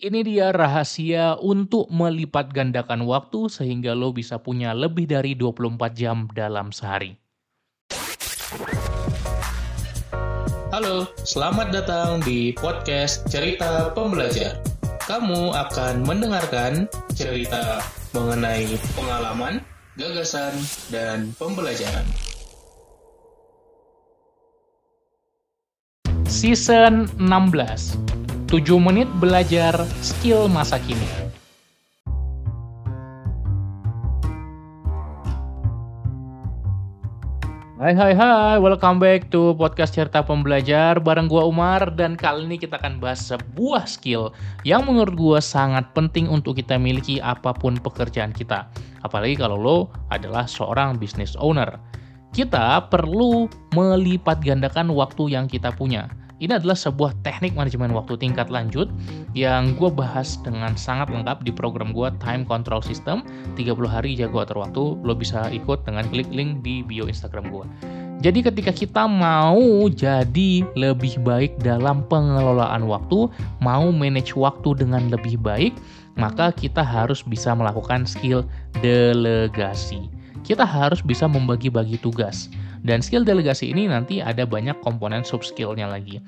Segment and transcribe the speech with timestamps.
[0.00, 6.24] Ini dia rahasia untuk melipat gandakan waktu sehingga lo bisa punya lebih dari 24 jam
[6.32, 7.20] dalam sehari.
[10.72, 14.64] Halo, selamat datang di podcast Cerita Pembelajar.
[15.04, 17.84] Kamu akan mendengarkan cerita
[18.16, 19.60] mengenai pengalaman,
[20.00, 20.56] gagasan,
[20.88, 22.08] dan pembelajaran.
[26.24, 28.19] Season 16
[28.50, 29.70] 7 menit belajar
[30.02, 31.06] skill masa kini.
[37.78, 42.58] Hai hai hai, welcome back to podcast cerita pembelajar bareng gua Umar dan kali ini
[42.58, 44.34] kita akan bahas sebuah skill
[44.66, 48.66] yang menurut gua sangat penting untuk kita miliki apa pun pekerjaan kita.
[49.06, 49.78] Apalagi kalau lo
[50.10, 51.78] adalah seorang business owner.
[52.34, 53.46] Kita perlu
[53.78, 58.88] melipat gandakan waktu yang kita punya ini adalah sebuah teknik manajemen waktu tingkat lanjut
[59.36, 63.20] yang gue bahas dengan sangat lengkap di program gue Time Control System
[63.60, 64.96] 30 hari jago atur waktu.
[65.04, 67.68] Lo bisa ikut dengan klik link di bio Instagram gue.
[68.20, 73.32] Jadi ketika kita mau jadi lebih baik dalam pengelolaan waktu,
[73.64, 75.72] mau manage waktu dengan lebih baik,
[76.20, 78.44] maka kita harus bisa melakukan skill
[78.84, 80.08] delegasi.
[80.44, 82.52] Kita harus bisa membagi-bagi tugas.
[82.80, 86.20] Dan skill delegasi ini nanti ada banyak komponen sub skillnya lagi.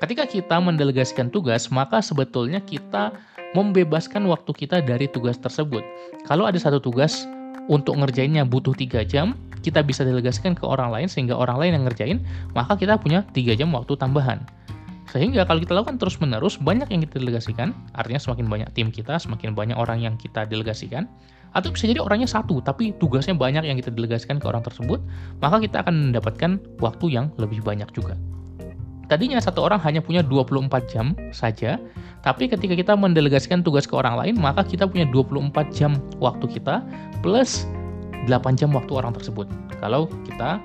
[0.00, 3.12] Ketika kita mendelegasikan tugas, maka sebetulnya kita
[3.52, 5.84] membebaskan waktu kita dari tugas tersebut.
[6.24, 7.28] Kalau ada satu tugas
[7.68, 11.84] untuk ngerjainnya butuh 3 jam, kita bisa delegasikan ke orang lain sehingga orang lain yang
[11.84, 12.18] ngerjain,
[12.56, 14.40] maka kita punya 3 jam waktu tambahan.
[15.08, 19.56] Sehingga kalau kita lakukan terus-menerus, banyak yang kita delegasikan, artinya semakin banyak tim kita, semakin
[19.56, 21.08] banyak orang yang kita delegasikan,
[21.56, 25.00] atau bisa jadi orangnya satu tapi tugasnya banyak yang kita delegasikan ke orang tersebut
[25.40, 28.18] maka kita akan mendapatkan waktu yang lebih banyak juga.
[29.08, 31.80] Tadinya satu orang hanya punya 24 jam saja
[32.20, 36.84] tapi ketika kita mendelegasikan tugas ke orang lain maka kita punya 24 jam waktu kita
[37.24, 37.64] plus
[38.28, 39.48] 8 jam waktu orang tersebut.
[39.80, 40.60] Kalau kita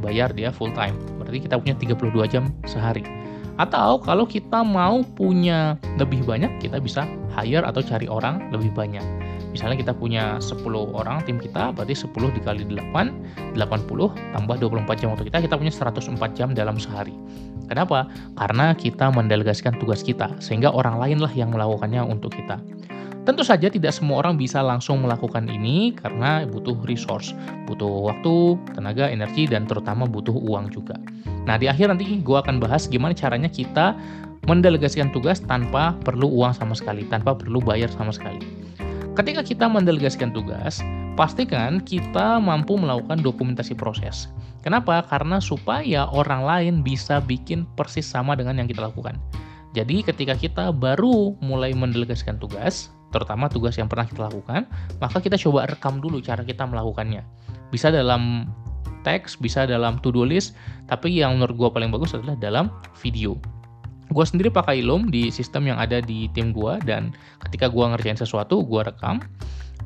[0.00, 3.04] bayar dia full time berarti kita punya 32 jam sehari.
[3.54, 9.04] Atau kalau kita mau punya lebih banyak kita bisa hire atau cari orang lebih banyak
[9.54, 15.08] misalnya kita punya 10 orang tim kita berarti 10 dikali 8 80 tambah 24 jam
[15.14, 17.14] waktu kita kita punya 104 jam dalam sehari
[17.70, 18.10] kenapa?
[18.34, 22.58] karena kita mendelegasikan tugas kita sehingga orang lain lah yang melakukannya untuk kita
[23.24, 27.32] Tentu saja tidak semua orang bisa langsung melakukan ini karena butuh resource,
[27.64, 31.00] butuh waktu, tenaga, energi, dan terutama butuh uang juga.
[31.48, 33.96] Nah, di akhir nanti gue akan bahas gimana caranya kita
[34.44, 38.63] mendelegasikan tugas tanpa perlu uang sama sekali, tanpa perlu bayar sama sekali.
[39.14, 40.82] Ketika kita mendelegasikan tugas,
[41.14, 44.26] pastikan kita mampu melakukan dokumentasi proses.
[44.66, 45.06] Kenapa?
[45.06, 49.14] Karena supaya orang lain bisa bikin persis sama dengan yang kita lakukan.
[49.70, 54.66] Jadi ketika kita baru mulai mendelegasikan tugas, terutama tugas yang pernah kita lakukan,
[54.98, 57.22] maka kita coba rekam dulu cara kita melakukannya.
[57.70, 58.50] Bisa dalam
[59.06, 60.58] teks, bisa dalam to-do list,
[60.90, 62.66] tapi yang menurut gue paling bagus adalah dalam
[62.98, 63.38] video
[64.14, 67.10] gue sendiri pakai Loom di sistem yang ada di tim gue dan
[67.50, 69.18] ketika gue ngerjain sesuatu gue rekam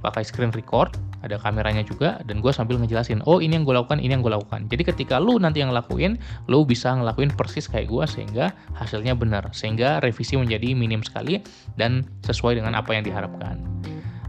[0.04, 0.94] pakai screen record
[1.26, 4.30] ada kameranya juga dan gue sambil ngejelasin oh ini yang gue lakukan ini yang gue
[4.30, 9.18] lakukan jadi ketika lu nanti yang ngelakuin lu bisa ngelakuin persis kayak gue sehingga hasilnya
[9.18, 11.42] benar sehingga revisi menjadi minim sekali
[11.74, 13.58] dan sesuai dengan apa yang diharapkan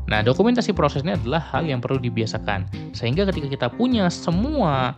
[0.10, 2.66] Nah, dokumentasi prosesnya adalah hal yang perlu dibiasakan.
[2.98, 4.98] Sehingga ketika kita punya semua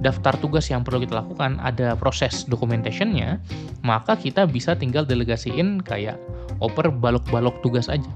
[0.00, 3.40] daftar tugas yang perlu kita lakukan, ada proses documentationnya,
[3.84, 6.16] maka kita bisa tinggal delegasiin kayak
[6.64, 8.08] oper balok-balok tugas aja.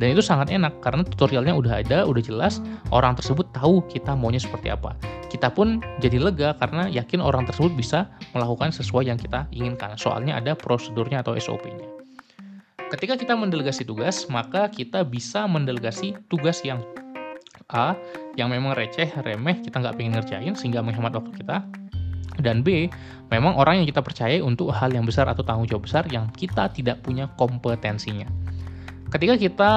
[0.00, 4.40] Dan itu sangat enak karena tutorialnya udah ada, udah jelas, orang tersebut tahu kita maunya
[4.40, 4.96] seperti apa.
[5.28, 10.00] Kita pun jadi lega karena yakin orang tersebut bisa melakukan sesuai yang kita inginkan.
[10.00, 11.84] Soalnya ada prosedurnya atau SOP-nya.
[12.88, 16.80] Ketika kita mendelegasi tugas, maka kita bisa mendelegasi tugas yang
[17.70, 17.94] A
[18.38, 21.66] yang memang receh, remeh, kita nggak pengen ngerjain sehingga menghemat waktu kita.
[22.40, 22.88] Dan B,
[23.28, 26.72] memang orang yang kita percaya untuk hal yang besar atau tanggung jawab besar yang kita
[26.72, 28.26] tidak punya kompetensinya.
[29.10, 29.72] Ketika kita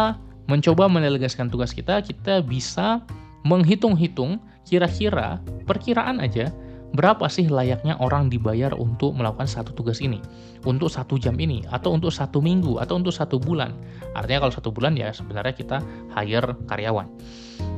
[0.48, 3.04] mencoba mendelegasikan tugas kita, kita bisa
[3.44, 6.48] menghitung-hitung kira-kira perkiraan aja
[6.94, 10.22] berapa sih layaknya orang dibayar untuk melakukan satu tugas ini,
[10.64, 13.74] untuk satu jam ini, atau untuk satu minggu, atau untuk satu bulan.
[14.14, 15.78] Artinya kalau satu bulan ya sebenarnya kita
[16.14, 17.10] hire karyawan.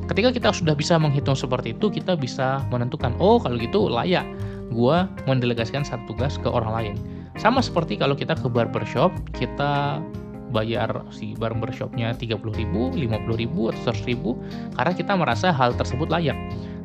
[0.06, 4.28] Ketika kita sudah bisa menghitung seperti itu, kita bisa menentukan, oh kalau gitu layak
[4.70, 6.94] gue mendelegasikan satu tugas ke orang lain.
[7.40, 10.00] Sama seperti kalau kita ke barbershop, kita
[10.54, 14.38] bayar si barbershopnya 30 ribu, 50 ribu, atau 100 ribu,
[14.78, 16.36] karena kita merasa hal tersebut layak.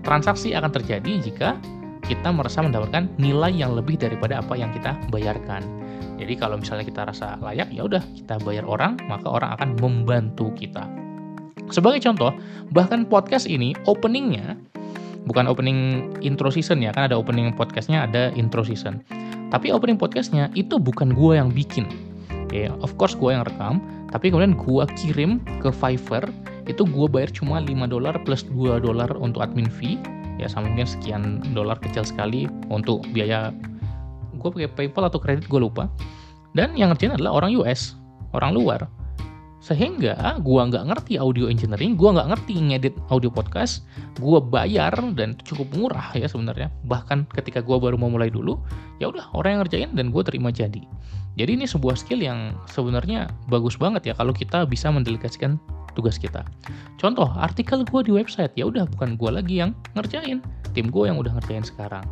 [0.02, 1.62] Transaksi akan terjadi jika
[2.06, 5.62] kita merasa mendapatkan nilai yang lebih daripada apa yang kita bayarkan.
[6.22, 10.54] Jadi kalau misalnya kita rasa layak, ya udah kita bayar orang, maka orang akan membantu
[10.54, 10.86] kita.
[11.74, 12.36] Sebagai contoh,
[12.70, 14.60] bahkan podcast ini openingnya
[15.26, 19.02] bukan opening intro season ya, kan ada opening podcastnya, ada intro season.
[19.50, 21.88] Tapi opening podcastnya itu bukan gue yang bikin.
[22.48, 23.80] Oke, okay, of course gue yang rekam,
[24.12, 26.28] tapi kemudian gue kirim ke Fiverr,
[26.68, 29.96] itu gue bayar cuma 5 dolar plus 2 dolar untuk admin fee,
[30.42, 31.24] ya sama mungkin sekian
[31.54, 33.54] dolar kecil sekali untuk biaya
[34.42, 35.86] gue pakai PayPal atau kredit gue lupa.
[36.52, 37.96] Dan yang ngerjain adalah orang US,
[38.34, 38.90] orang luar
[39.62, 43.86] sehingga gua nggak ngerti audio engineering, gua nggak ngerti ngedit audio podcast,
[44.18, 46.74] gua bayar dan cukup murah ya sebenarnya.
[46.90, 48.58] Bahkan ketika gua baru mau mulai dulu,
[48.98, 50.82] ya udah orang yang ngerjain dan gua terima jadi.
[51.38, 55.62] Jadi ini sebuah skill yang sebenarnya bagus banget ya kalau kita bisa mendelegasikan
[55.94, 56.46] tugas kita.
[56.98, 60.40] Contoh, artikel gua di website, ya udah bukan gua lagi yang ngerjain,
[60.72, 62.04] tim gua yang udah ngerjain sekarang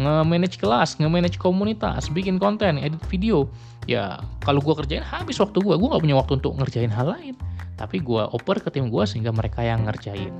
[0.00, 3.50] nge-manage kelas, nge-manage komunitas, bikin konten, edit video.
[3.84, 7.34] Ya, kalau gue kerjain habis waktu gue, gue gak punya waktu untuk ngerjain hal lain.
[7.76, 10.30] Tapi gue oper ke tim gue sehingga mereka yang ngerjain.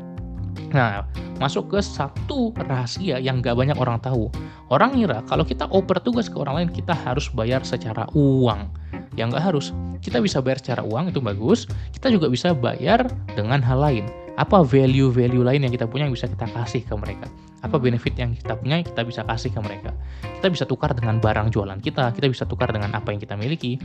[0.73, 1.05] Nah,
[1.37, 4.33] masuk ke satu rahasia yang gak banyak orang tahu.
[4.73, 8.73] Orang ngira kalau kita oper tugas ke orang lain, kita harus bayar secara uang.
[9.19, 9.67] Yang gak harus.
[10.03, 11.69] Kita bisa bayar secara uang, itu bagus.
[11.95, 13.07] Kita juga bisa bayar
[13.37, 14.07] dengan hal lain
[14.41, 17.29] apa value-value lain yang kita punya yang bisa kita kasih ke mereka
[17.61, 19.93] apa benefit yang kita punya yang kita bisa kasih ke mereka
[20.41, 23.77] kita bisa tukar dengan barang jualan kita kita bisa tukar dengan apa yang kita miliki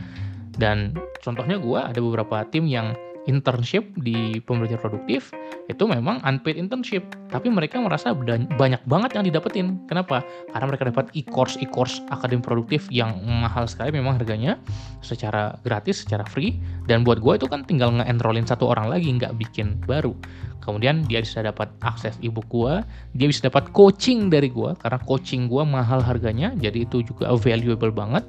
[0.56, 2.96] dan contohnya gue ada beberapa tim yang
[3.28, 5.36] internship di pembelajaran produktif
[5.68, 7.04] itu memang unpaid internship.
[7.30, 9.78] Tapi mereka merasa banyak banget yang didapetin.
[9.86, 10.24] Kenapa?
[10.52, 14.58] Karena mereka dapat e-course e-course akademi produktif yang mahal sekali memang harganya
[15.04, 16.58] secara gratis secara free.
[16.88, 20.16] Dan buat gue itu kan tinggal nge-enrollin satu orang lagi nggak bikin baru.
[20.64, 22.84] Kemudian dia bisa dapat akses ebook gue
[23.16, 27.94] dia bisa dapat coaching dari gue karena coaching gue mahal harganya jadi itu juga valuable
[27.94, 28.28] banget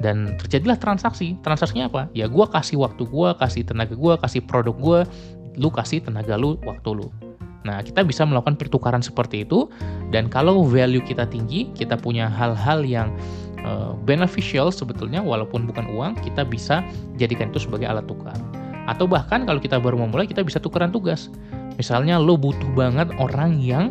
[0.00, 1.34] dan terjadilah transaksi.
[1.40, 2.08] Transaksinya apa?
[2.12, 5.00] Ya gue kasih waktu gue kasih tenaga gue kasih produk gue
[5.56, 7.08] lu kasih tenaga lu waktu lu.
[7.64, 9.66] Nah kita bisa melakukan pertukaran seperti itu.
[10.12, 13.10] Dan kalau value kita tinggi kita punya hal-hal yang
[13.64, 16.84] uh, beneficial sebetulnya walaupun bukan uang kita bisa
[17.16, 18.36] jadikan itu sebagai alat tukar.
[18.86, 21.32] Atau bahkan kalau kita baru memulai kita bisa tukaran tugas.
[21.74, 23.90] Misalnya lo butuh banget orang yang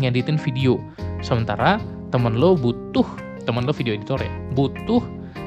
[0.00, 0.80] ngeditin video.
[1.20, 1.76] Sementara
[2.08, 3.04] temen lo butuh
[3.44, 5.04] teman lo video editor ya butuh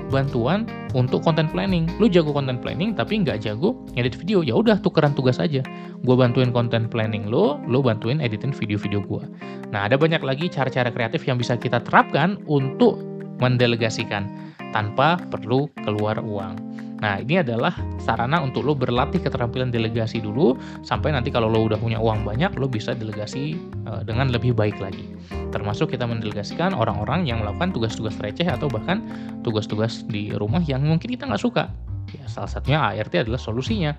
[0.10, 0.66] bantuan
[0.98, 1.86] untuk content planning.
[2.02, 4.42] Lu jago content planning tapi nggak jago edit video.
[4.42, 5.62] Ya udah tukeran tugas aja.
[6.06, 9.24] Gue bantuin content planning lo, lo bantuin editin video-video gue.
[9.70, 13.02] Nah ada banyak lagi cara-cara kreatif yang bisa kita terapkan untuk
[13.40, 14.28] mendelegasikan
[14.74, 16.58] tanpa perlu keluar uang.
[17.00, 17.72] Nah, ini adalah
[18.04, 22.52] sarana untuk lo berlatih keterampilan delegasi dulu sampai nanti kalau lo udah punya uang banyak,
[22.60, 23.56] lo bisa delegasi
[23.88, 25.16] uh, dengan lebih baik lagi.
[25.50, 29.02] Termasuk kita mendelegasikan orang-orang yang melakukan tugas-tugas receh atau bahkan
[29.42, 31.72] tugas-tugas di rumah yang mungkin kita nggak suka.
[32.12, 33.96] Ya, salah satunya ART adalah solusinya.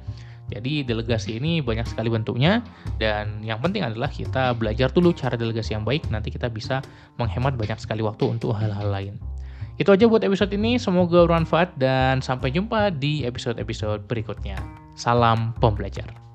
[0.50, 2.58] Jadi delegasi ini banyak sekali bentuknya
[2.98, 6.82] dan yang penting adalah kita belajar dulu cara delegasi yang baik nanti kita bisa
[7.22, 9.14] menghemat banyak sekali waktu untuk hal-hal lain.
[9.80, 14.60] Itu aja buat episode ini, semoga bermanfaat dan sampai jumpa di episode-episode berikutnya.
[14.92, 16.29] Salam pembelajar.